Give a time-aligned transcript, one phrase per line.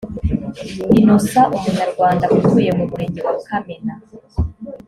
[0.99, 3.93] innocent umunyarwanda utuye mu murenge wa kamena